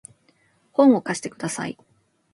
[0.71, 1.77] 本を貸してください